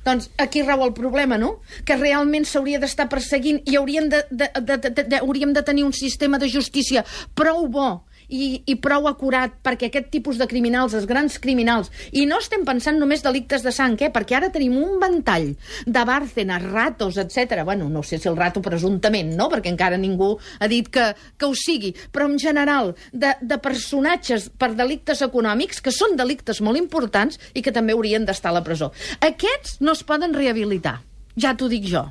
Doncs 0.05 0.31
aquí 0.41 0.63
rau 0.63 0.81
el 0.87 0.95
problema, 0.97 1.37
no? 1.37 1.59
Que 1.85 1.97
realment 2.01 2.47
s'hauria 2.49 2.79
d'estar 2.81 3.05
perseguint 3.13 3.59
i 3.69 3.77
hauríem 3.77 4.09
de, 4.09 4.23
de, 4.31 4.47
de, 4.57 4.77
de, 4.79 4.91
de, 4.97 5.05
de, 5.05 5.19
hauríem 5.21 5.53
de 5.53 5.63
tenir 5.63 5.85
un 5.85 5.93
sistema 5.93 6.39
de 6.41 6.49
justícia 6.49 7.05
prou 7.37 7.67
bo 7.69 8.07
i, 8.31 8.63
i 8.71 8.77
prou 8.81 9.09
acurat 9.11 9.53
perquè 9.63 9.91
aquest 9.91 10.11
tipus 10.15 10.39
de 10.41 10.47
criminals, 10.51 10.95
els 10.97 11.07
grans 11.11 11.39
criminals, 11.43 11.91
i 12.13 12.25
no 12.31 12.39
estem 12.41 12.65
pensant 12.67 12.99
només 13.01 13.25
delictes 13.25 13.65
de 13.67 13.73
sang, 13.75 13.97
eh? 14.01 14.11
perquè 14.15 14.39
ara 14.39 14.51
tenim 14.55 14.79
un 14.81 14.99
ventall 15.03 15.51
de 15.87 16.05
Bárcenas, 16.07 16.65
ratos, 16.65 17.19
etc. 17.21 17.65
Bueno, 17.65 17.89
no 17.91 18.03
sé 18.07 18.19
si 18.19 18.29
el 18.31 18.39
rato 18.39 18.63
presumptament, 18.63 19.35
no? 19.37 19.51
perquè 19.53 19.73
encara 19.73 19.99
ningú 20.01 20.33
ha 20.61 20.71
dit 20.71 20.89
que, 20.93 21.11
que 21.37 21.49
ho 21.49 21.57
sigui, 21.59 21.93
però 22.13 22.29
en 22.31 22.39
general 22.39 22.95
de, 23.13 23.35
de 23.41 23.61
personatges 23.63 24.51
per 24.57 24.73
delictes 24.79 25.23
econòmics 25.27 25.83
que 25.83 25.95
són 25.95 26.17
delictes 26.19 26.63
molt 26.65 26.81
importants 26.81 27.41
i 27.55 27.65
que 27.65 27.75
també 27.75 27.97
haurien 27.97 28.27
d'estar 28.27 28.55
a 28.55 28.59
la 28.61 28.65
presó. 28.67 28.93
Aquests 29.21 29.81
no 29.85 29.97
es 29.97 30.05
poden 30.07 30.35
rehabilitar, 30.37 31.01
ja 31.37 31.57
t'ho 31.57 31.71
dic 31.71 31.87
jo. 31.91 32.07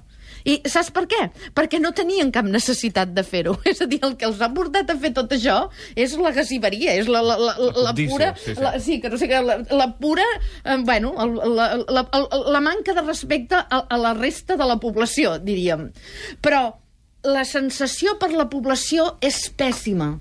I 0.48 0.60
saps 0.70 0.92
per 0.96 1.06
què? 1.10 1.22
Perquè 1.56 1.80
no 1.82 1.92
tenien 1.96 2.32
cap 2.36 2.48
necessitat 2.48 3.14
de 3.16 3.24
fer-ho. 3.28 3.58
És 3.70 3.82
a 3.84 3.88
dir, 3.90 4.02
el 4.06 4.16
que 4.20 4.28
els 4.30 4.42
ha 4.42 4.52
portat 4.56 4.92
a 4.92 4.98
fer 5.00 5.14
tot 5.18 5.32
això 5.36 5.60
és 6.00 6.16
la 6.20 6.32
gasiveria, 6.36 6.96
és 7.00 7.10
la, 7.12 7.22
la, 7.26 7.38
la, 7.40 7.56
la, 7.60 7.74
la 7.90 7.96
pura... 7.98 8.34
sí, 8.38 8.54
sí. 8.54 8.58
La, 8.64 8.74
sí, 8.80 9.00
que 9.04 9.12
no 9.12 9.20
sé 9.20 9.30
què, 9.32 9.42
la, 9.46 9.60
la 9.76 9.90
pura... 10.00 10.26
Eh, 10.64 10.78
bueno, 10.86 11.14
el, 11.24 11.36
la, 11.56 11.70
la, 11.82 12.06
la, 12.06 12.44
la 12.56 12.62
manca 12.64 12.96
de 12.96 13.06
respecte 13.06 13.60
a, 13.60 13.82
a 13.82 14.00
la 14.00 14.14
resta 14.18 14.58
de 14.60 14.68
la 14.70 14.80
població, 14.82 15.38
diríem. 15.44 15.90
Però 16.44 16.64
la 17.28 17.44
sensació 17.46 18.16
per 18.20 18.32
la 18.32 18.48
població 18.52 19.14
és 19.26 19.48
pèssima. 19.60 20.14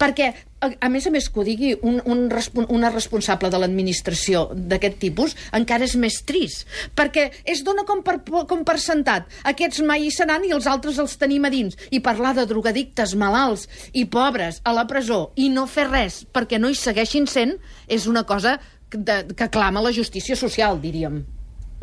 Perquè, 0.00 0.32
a, 0.68 0.88
més 0.92 1.06
a 1.06 1.12
més 1.14 1.28
que 1.30 1.40
ho 1.40 1.44
digui 1.46 1.72
un, 1.76 2.00
un, 2.04 2.26
respon, 2.32 2.66
una 2.72 2.90
responsable 2.92 3.50
de 3.52 3.60
l'administració 3.60 4.46
d'aquest 4.54 4.98
tipus, 5.02 5.36
encara 5.56 5.86
és 5.86 5.96
més 6.00 6.20
trist. 6.26 6.66
Perquè 6.98 7.28
es 7.44 7.62
dona 7.66 7.86
com 7.88 8.02
per, 8.06 8.18
com 8.48 8.64
per 8.66 8.78
sentat. 8.82 9.30
Aquests 9.48 9.82
mai 9.86 10.06
hi 10.06 10.12
seran 10.14 10.46
i 10.46 10.54
els 10.56 10.68
altres 10.70 11.00
els 11.02 11.16
tenim 11.20 11.46
a 11.46 11.52
dins. 11.52 11.76
I 11.90 12.02
parlar 12.04 12.34
de 12.36 12.46
drogadictes 12.48 13.16
malalts 13.18 13.66
i 13.92 14.06
pobres 14.10 14.60
a 14.64 14.74
la 14.76 14.86
presó 14.90 15.30
i 15.36 15.50
no 15.52 15.66
fer 15.70 15.88
res 15.90 16.22
perquè 16.32 16.60
no 16.60 16.70
hi 16.70 16.78
segueixin 16.78 17.26
sent 17.30 17.56
és 17.88 18.06
una 18.10 18.24
cosa 18.26 18.58
de, 18.90 19.22
que 19.36 19.48
clama 19.52 19.82
la 19.82 19.92
justícia 19.92 20.36
social, 20.36 20.80
diríem. 20.82 21.24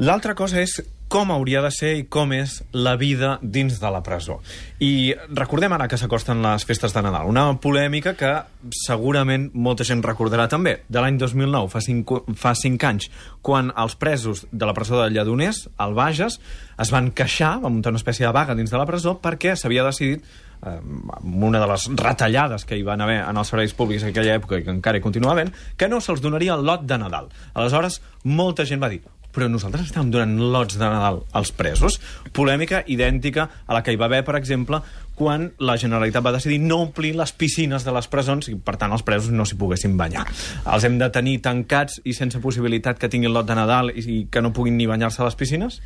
L'altra 0.02 0.34
cosa 0.34 0.62
és 0.64 0.80
com 1.14 1.30
hauria 1.30 1.62
de 1.62 1.70
ser 1.70 1.92
i 2.00 2.04
com 2.10 2.32
és 2.34 2.56
la 2.74 2.96
vida 2.98 3.36
dins 3.42 3.76
de 3.78 3.90
la 3.94 4.00
presó. 4.02 4.40
I 4.82 5.14
recordem 5.30 5.76
ara 5.76 5.86
que 5.86 6.00
s'acosten 6.02 6.42
les 6.42 6.66
festes 6.66 6.96
de 6.96 7.04
Nadal, 7.06 7.30
una 7.30 7.44
polèmica 7.62 8.16
que 8.18 8.32
segurament 8.80 9.52
molta 9.54 9.86
gent 9.86 10.02
recordarà 10.02 10.48
també, 10.50 10.80
de 10.90 11.04
l'any 11.04 11.20
2009, 11.22 11.70
fa 11.70 11.84
cinc, 11.86 12.16
fa 12.34 12.56
cinc 12.58 12.88
anys, 12.90 13.12
quan 13.46 13.70
els 13.78 13.94
presos 14.02 14.48
de 14.50 14.66
la 14.66 14.74
presó 14.74 15.04
de 15.04 15.12
Lledoners, 15.14 15.68
al 15.78 15.94
Bages, 15.94 16.40
es 16.82 16.90
van 16.90 17.14
queixar, 17.14 17.60
van 17.62 17.78
muntar 17.78 17.94
una 17.94 18.02
espècie 18.02 18.26
de 18.26 18.34
vaga 18.34 18.58
dins 18.58 18.74
de 18.74 18.82
la 18.82 18.90
presó 18.90 19.20
perquè 19.22 19.54
s'havia 19.54 19.86
decidit 19.86 20.26
eh, 20.26 20.78
amb 20.82 21.50
una 21.52 21.62
de 21.62 21.70
les 21.70 21.90
retallades 21.94 22.66
que 22.66 22.80
hi 22.80 22.88
van 22.90 23.06
haver 23.06 23.20
en 23.22 23.38
els 23.38 23.54
serveis 23.54 23.78
públics 23.78 24.02
en 24.02 24.16
aquella 24.16 24.40
època 24.42 24.58
i 24.58 24.66
que 24.66 24.74
encara 24.74 24.98
hi 24.98 25.06
continua 25.06 25.38
que 25.78 25.94
no 25.94 26.02
se'ls 26.02 26.26
donaria 26.26 26.58
el 26.58 26.66
lot 26.66 26.90
de 26.90 26.98
Nadal. 26.98 27.30
Aleshores, 27.54 28.02
molta 28.24 28.66
gent 28.66 28.82
va 28.82 28.90
dir 28.90 29.04
però 29.34 29.50
nosaltres 29.50 29.88
estàvem 29.90 30.12
donant 30.14 30.38
lots 30.54 30.78
de 30.78 30.86
Nadal 30.86 31.24
als 31.34 31.52
presos. 31.56 32.00
Polèmica 32.34 32.84
idèntica 32.88 33.50
a 33.66 33.74
la 33.74 33.82
que 33.84 33.94
hi 33.94 34.00
va 34.00 34.06
haver, 34.06 34.22
per 34.28 34.38
exemple, 34.38 34.82
quan 35.18 35.52
la 35.62 35.76
Generalitat 35.78 36.26
va 36.26 36.34
decidir 36.34 36.60
no 36.62 36.80
omplir 36.88 37.14
les 37.16 37.34
piscines 37.38 37.86
de 37.86 37.94
les 37.94 38.08
presons 38.10 38.50
i, 38.50 38.56
per 38.58 38.76
tant, 38.82 38.94
els 38.96 39.06
presos 39.06 39.34
no 39.34 39.46
s'hi 39.46 39.58
poguessin 39.60 39.94
banyar. 39.98 40.26
Els 40.74 40.88
hem 40.88 40.98
de 41.02 41.10
tenir 41.14 41.38
tancats 41.46 42.00
i 42.10 42.16
sense 42.18 42.42
possibilitat 42.42 42.98
que 43.02 43.10
tinguin 43.14 43.34
lot 43.34 43.48
de 43.50 43.58
Nadal 43.58 43.92
i, 43.94 44.02
i 44.02 44.18
que 44.32 44.42
no 44.42 44.54
puguin 44.56 44.78
ni 44.78 44.90
banyar-se 44.90 45.22
a 45.22 45.28
les 45.28 45.38
piscines? 45.38 45.80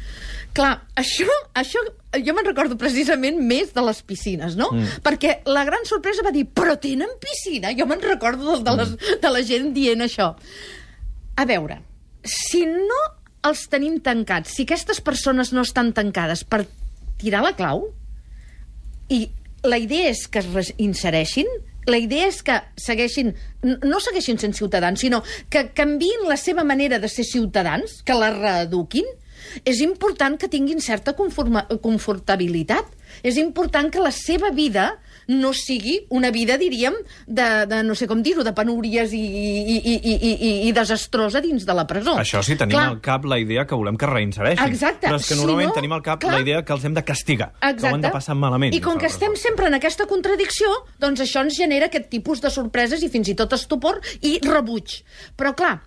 Clar, 0.55 0.73
això, 0.95 1.27
això 1.59 1.83
jo 2.23 2.37
me'n 2.37 2.47
recordo 2.47 2.79
precisament 2.79 3.41
més 3.43 3.75
de 3.75 3.83
les 3.83 3.99
piscines, 4.07 4.55
no? 4.59 4.71
Mm. 4.71 5.03
Perquè 5.03 5.41
la 5.51 5.65
gran 5.67 5.83
sorpresa 5.89 6.23
va 6.25 6.31
dir, 6.35 6.47
però 6.47 6.77
tenen 6.79 7.17
piscina? 7.21 7.75
Jo 7.75 7.87
me'n 7.89 8.03
recordo 8.03 8.55
de, 8.55 8.63
de, 8.63 8.79
les, 8.79 8.95
de 9.23 9.33
la 9.33 9.43
gent 9.43 9.73
dient 9.75 10.07
això. 10.07 10.31
A 11.37 11.45
veure, 11.45 11.81
si 12.23 12.63
no 12.65 13.03
els 13.49 13.67
tenim 13.71 13.99
tancats, 14.03 14.53
si 14.55 14.67
aquestes 14.67 15.01
persones 15.01 15.53
no 15.55 15.63
estan 15.65 15.93
tancades 15.95 16.43
per 16.43 16.65
tirar 17.21 17.43
la 17.45 17.55
clau, 17.57 17.87
i 19.09 19.25
la 19.67 19.79
idea 19.81 20.11
és 20.11 20.25
que 20.31 20.43
es 20.61 20.73
insereixin, 20.77 21.47
la 21.87 21.99
idea 22.03 22.27
és 22.27 22.41
que 22.43 22.57
segueixin, 22.79 23.31
no 23.63 24.01
segueixin 24.03 24.39
sent 24.41 24.55
ciutadans, 24.57 24.99
sinó 24.99 25.21
que 25.49 25.69
canviïn 25.75 26.27
la 26.27 26.35
seva 26.37 26.65
manera 26.67 26.99
de 26.99 27.07
ser 27.07 27.23
ciutadans, 27.23 28.01
que 28.03 28.15
la 28.17 28.33
reeduquin, 28.35 29.07
és 29.63 29.79
important 29.81 30.35
que 30.39 30.49
tinguin 30.51 30.81
certa 30.83 31.13
confortabilitat. 31.15 32.89
És 33.23 33.37
important 33.39 33.89
que 33.93 34.03
la 34.03 34.11
seva 34.11 34.51
vida 34.51 34.97
no 35.27 35.51
sigui 35.53 35.99
una 36.09 36.31
vida, 36.31 36.57
diríem, 36.57 36.95
de, 37.27 37.47
de 37.67 37.81
no 37.83 37.95
sé 37.95 38.07
com 38.07 38.21
dir-ho, 38.23 38.43
de 38.47 38.53
penúries 38.55 39.13
i, 39.13 39.19
i, 39.19 39.75
i, 39.77 39.95
i, 39.95 40.13
i, 40.15 40.51
i 40.69 40.71
desastrosa 40.75 41.41
dins 41.43 41.65
de 41.67 41.75
la 41.75 41.85
presó. 41.87 42.15
Això 42.19 42.41
sí, 42.45 42.55
tenim 42.59 42.77
Clar. 42.77 42.87
al 42.95 43.01
cap 43.03 43.27
la 43.27 43.39
idea 43.39 43.65
que 43.67 43.75
volem 43.75 43.97
que 43.99 44.07
reinsereixin. 44.09 44.65
Exacte. 44.71 45.07
Però 45.07 45.19
és 45.19 45.27
que 45.27 45.35
Si 45.35 45.39
normalment 45.39 45.73
no, 45.73 45.75
tenim 45.75 45.95
al 45.97 46.03
cap 46.05 46.21
clar. 46.23 46.37
la 46.37 46.41
idea 46.45 46.63
que 46.63 46.73
els 46.73 46.85
hem 46.87 46.95
de 46.95 47.03
castigar, 47.03 47.51
Exacte. 47.59 47.81
que 47.81 47.91
ho 47.91 47.95
han 47.95 48.07
de 48.07 48.13
passar 48.15 48.35
malament. 48.39 48.73
I 48.73 48.81
com 48.81 48.97
que 48.97 49.09
estem 49.11 49.35
sempre 49.35 49.67
en 49.67 49.77
aquesta 49.77 50.07
contradicció, 50.07 50.71
doncs 50.99 51.21
això 51.27 51.43
ens 51.45 51.57
genera 51.59 51.91
aquest 51.91 52.09
tipus 52.09 52.41
de 52.41 52.49
sorpreses 52.53 53.03
i 53.03 53.09
fins 53.11 53.27
i 53.27 53.35
tot 53.35 53.53
estupor 53.53 53.99
i 54.21 54.39
rebuig. 54.43 55.01
Però, 55.35 55.53
clar, 55.57 55.81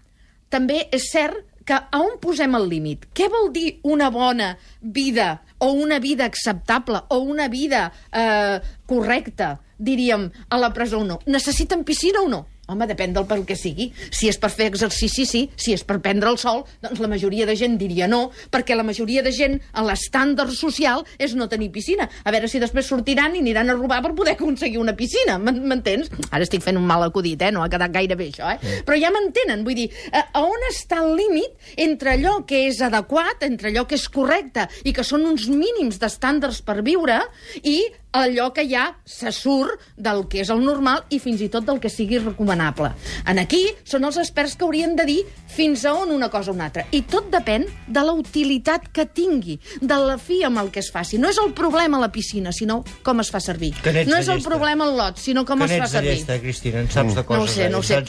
també 0.50 0.84
és 0.92 1.10
cert 1.12 1.46
que 1.70 1.76
a 1.78 2.00
on 2.02 2.16
posem 2.18 2.56
el 2.58 2.64
límit? 2.66 3.04
Què 3.14 3.28
vol 3.30 3.52
dir 3.54 3.78
una 3.86 4.08
bona 4.10 4.56
vida 4.82 5.44
o 5.62 5.70
una 5.78 6.00
vida 6.02 6.26
acceptable 6.26 7.04
o 7.14 7.20
una 7.22 7.46
vida 7.46 7.92
eh, 8.10 8.58
correcta, 8.90 9.60
diríem, 9.78 10.30
a 10.50 10.58
la 10.58 10.72
presó 10.74 11.04
o 11.04 11.06
no? 11.06 11.20
Necessiten 11.30 11.84
piscina 11.86 12.24
o 12.26 12.28
no? 12.28 12.48
Home, 12.70 12.86
depèn 12.86 13.12
del 13.16 13.26
pel 13.26 13.42
que 13.48 13.56
sigui. 13.58 13.88
Si 14.14 14.28
és 14.30 14.38
per 14.38 14.50
fer 14.54 14.68
exercici, 14.70 15.24
sí. 15.26 15.42
Si 15.58 15.72
és 15.74 15.82
per 15.84 15.98
prendre 16.00 16.30
el 16.30 16.38
sol, 16.38 16.62
doncs 16.84 17.00
la 17.02 17.08
majoria 17.10 17.46
de 17.48 17.56
gent 17.58 17.76
diria 17.80 18.06
no, 18.08 18.28
perquè 18.52 18.76
la 18.78 18.84
majoria 18.86 19.24
de 19.26 19.32
gent, 19.34 19.58
a 19.74 19.82
l'estàndard 19.82 20.54
social, 20.54 21.04
és 21.18 21.34
no 21.34 21.48
tenir 21.50 21.70
piscina. 21.74 22.06
A 22.24 22.30
veure 22.34 22.48
si 22.48 22.60
després 22.62 22.86
sortiran 22.86 23.34
i 23.34 23.42
aniran 23.42 23.70
a 23.70 23.74
robar 23.78 24.00
per 24.04 24.14
poder 24.14 24.36
aconseguir 24.38 24.78
una 24.78 24.94
piscina. 24.96 25.38
M'en- 25.38 25.60
M'entens? 25.66 26.10
Ara 26.30 26.44
estic 26.46 26.62
fent 26.62 26.78
un 26.78 26.86
mal 26.86 27.02
acudit, 27.06 27.42
eh? 27.42 27.50
No 27.52 27.62
ha 27.64 27.68
quedat 27.72 27.92
gaire 27.92 28.16
bé, 28.16 28.30
això, 28.30 28.50
eh? 28.54 28.82
Però 28.86 28.96
ja 29.00 29.10
m'entenen. 29.10 29.64
Vull 29.66 29.74
dir, 29.74 29.88
a, 30.12 30.24
a 30.32 30.44
on 30.46 30.66
està 30.70 31.02
el 31.04 31.16
límit 31.18 31.74
entre 31.76 32.14
allò 32.16 32.38
que 32.46 32.66
és 32.68 32.80
adequat, 32.86 33.42
entre 33.46 33.70
allò 33.72 33.86
que 33.90 33.98
és 33.98 34.06
correcte 34.08 34.68
i 34.84 34.92
que 34.94 35.04
són 35.06 35.26
uns 35.26 35.48
mínims 35.50 35.98
d'estàndards 36.00 36.62
per 36.66 36.80
viure 36.86 37.20
i 37.62 37.80
allò 38.12 38.52
que 38.52 38.64
ja 38.68 38.96
se 39.04 39.30
surt 39.32 39.78
del 39.96 40.24
que 40.28 40.40
és 40.42 40.50
el 40.50 40.62
normal 40.64 41.04
i 41.14 41.18
fins 41.22 41.40
i 41.44 41.48
tot 41.52 41.64
del 41.68 41.78
que 41.80 41.90
sigui 41.92 42.18
recomanable. 42.18 42.90
En 43.30 43.38
aquí 43.38 43.62
són 43.84 44.04
els 44.08 44.16
experts 44.18 44.56
que 44.58 44.64
haurien 44.66 44.96
de 44.98 45.04
dir 45.06 45.18
fins 45.50 45.84
a 45.86 45.92
on 45.94 46.10
una 46.10 46.28
cosa 46.30 46.50
o 46.50 46.54
una 46.54 46.66
altra. 46.70 46.86
I 46.90 47.02
tot 47.02 47.30
depèn 47.30 47.66
de 47.86 48.02
la 48.06 48.12
utilitat 48.16 48.88
que 48.92 49.06
tingui, 49.06 49.58
de 49.80 49.98
la 50.00 50.16
fi 50.18 50.42
amb 50.44 50.58
el 50.58 50.70
que 50.74 50.80
es 50.82 50.90
faci. 50.90 51.18
No 51.18 51.28
és 51.30 51.38
el 51.38 51.52
problema 51.54 52.00
la 52.00 52.10
piscina, 52.12 52.52
sinó 52.52 52.80
com 53.06 53.20
es 53.22 53.30
fa 53.30 53.40
servir. 53.40 53.72
Que 53.82 54.04
No 54.06 54.16
és 54.18 54.28
el 54.28 54.42
problema 54.42 54.86
el 54.88 54.96
lot, 54.96 55.18
sinó 55.18 55.44
com 55.44 55.58
que 55.60 55.64
es 55.66 55.70
fa 55.70 55.76
n'ets 55.78 55.92
de 55.92 55.98
servir. 55.98 56.14
llesta, 56.16 56.38
Cristina, 56.40 56.80
en 56.80 56.90
saps 56.90 57.14
de 57.14 57.20
No 57.22 57.26
coses. 57.26 57.42
ho 57.44 57.54
sé, 57.54 57.64
eh? 57.66 57.70
no 57.70 57.78
ho 57.78 57.82
sé. 57.82 58.00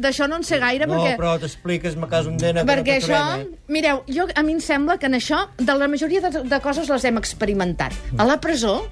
D'això 0.00 0.26
no 0.28 0.36
en 0.36 0.44
sé 0.44 0.58
gaire, 0.58 0.86
No, 0.86 0.94
perquè... 0.94 1.16
però 1.16 1.38
t'expliques, 1.38 1.96
me 1.96 2.08
cas 2.08 2.26
un 2.26 2.36
dena... 2.36 2.64
que 2.64 2.70
Perquè 2.72 2.98
no 3.00 3.06
això, 3.06 3.40
eh? 3.40 3.48
mireu, 3.68 4.02
jo, 4.08 4.26
a 4.34 4.42
mi 4.42 4.52
em 4.52 4.60
sembla 4.60 4.98
que 4.98 5.06
en 5.06 5.14
això, 5.14 5.46
de 5.58 5.74
la 5.74 5.88
majoria 5.88 6.20
de, 6.20 6.42
de 6.48 6.60
coses 6.60 6.88
les 6.88 7.04
hem 7.04 7.18
experimentat. 7.18 7.92
A 8.18 8.24
la 8.24 8.40
presó 8.40 8.86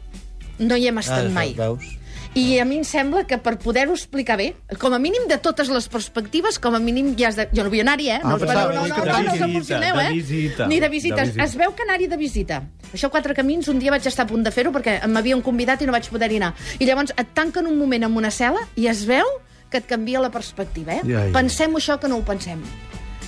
no 0.58 0.76
hi 0.76 0.88
hem 0.88 0.98
estat 0.98 1.26
Ah, 1.26 1.30
mai. 1.32 1.54
Veus? 1.54 1.94
I 2.34 2.58
a 2.60 2.64
mi 2.68 2.76
em 2.76 2.84
sembla 2.84 3.22
que 3.26 3.38
per 3.40 3.56
poder-ho 3.58 3.94
explicar 3.96 4.36
bé, 4.36 4.50
com 4.78 4.92
a 4.94 4.98
mínim 5.00 5.24
de 5.30 5.38
totes 5.42 5.70
les 5.72 5.88
perspectives, 5.88 6.58
com 6.60 6.74
a 6.76 6.78
mínim 6.78 7.14
ja 7.18 7.28
has 7.30 7.36
de... 7.38 7.46
Jo 7.56 7.64
no 7.64 7.70
vull 7.72 7.80
anar-hi, 7.80 8.10
eh? 8.12 8.18
No, 8.22 8.34
Ah, 8.34 8.34
us 8.36 8.42
pensava 8.44 8.74
no, 8.74 8.82
no, 8.82 8.88
no, 8.88 9.04
de 9.04 9.10
no, 9.10 9.12
no 9.12 9.18
us 9.18 9.32
visita, 9.32 9.46
emocioneu, 9.48 9.96
de 9.96 10.04
eh? 10.04 10.12
visita. 10.12 10.66
Ni 10.68 10.74
de 10.76 10.80
De 10.82 10.88
visites. 10.92 11.26
visita. 11.32 11.44
Es 11.44 11.56
veu 11.56 11.72
que 11.74 11.82
anar-hi 11.82 12.06
de 12.06 12.16
visita. 12.20 12.60
Això, 12.92 13.10
quatre 13.10 13.34
camins, 13.34 13.66
un 13.72 13.78
dia 13.80 13.90
vaig 13.90 14.06
estar 14.06 14.26
a 14.26 14.28
punt 14.28 14.44
de 14.44 14.52
fer-ho 14.52 14.70
perquè 14.76 15.00
m'havien 15.08 15.40
convidat 15.42 15.82
i 15.82 15.86
no 15.88 15.92
vaig 15.96 16.06
poder-hi 16.12 16.36
anar. 16.36 16.52
I 16.78 16.84
llavors 16.86 17.14
et 17.16 17.32
tanquen 17.34 17.66
un 17.66 17.78
moment 17.80 18.04
en 18.04 18.14
una 18.20 18.28
cel·la 18.30 18.60
i 18.76 18.86
es 18.86 19.02
veu 19.08 19.24
que 19.70 19.78
et 19.80 19.86
canvia 19.88 20.20
la 20.20 20.30
perspectiva, 20.30 20.94
eh? 21.00 21.02
Ja, 21.08 21.24
ja. 21.26 21.32
Pensem 21.32 21.74
això 21.80 21.98
que 21.98 22.08
no 22.12 22.20
ho 22.20 22.22
pensem. 22.28 22.60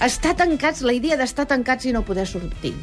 Estar 0.01 0.37
tancats, 0.37 0.83
la 0.83 0.93
idea 0.93 1.17
d'estar 1.17 1.49
tancats 1.49 1.85
i 1.89 1.93
no 1.93 2.05
poder 2.05 2.27
sortir. 2.29 2.75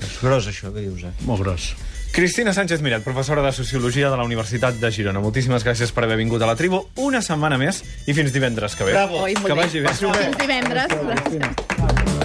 És 0.00 0.14
gros, 0.22 0.46
això 0.46 0.70
que 0.72 0.80
dius, 0.84 1.02
eh? 1.04 1.12
Molt 1.26 1.40
gros. 1.42 1.72
Cristina 2.14 2.52
Sánchez 2.52 2.80
Miret, 2.80 3.02
professora 3.02 3.42
de 3.42 3.50
Sociologia 3.50 4.08
de 4.08 4.16
la 4.16 4.22
Universitat 4.22 4.76
de 4.78 4.90
Girona. 4.94 5.18
Moltíssimes 5.18 5.66
gràcies 5.66 5.90
per 5.90 6.04
haver 6.06 6.20
vingut 6.20 6.44
a 6.46 6.46
la 6.46 6.54
tribu 6.54 6.84
una 7.02 7.18
setmana 7.26 7.58
més 7.58 7.82
i 8.06 8.14
fins 8.14 8.30
divendres 8.30 8.78
que 8.78 8.86
ve. 8.86 8.94
Bravo. 8.94 9.24
Oi, 9.26 9.34
que 9.34 9.58
vagi 9.58 9.82
bé. 9.82 9.98
Fins 9.98 10.38
divendres. 10.38 10.94
Gràcies. 10.94 12.23